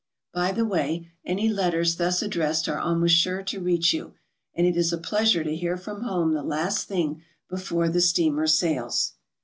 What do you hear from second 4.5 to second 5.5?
and it is a pleasure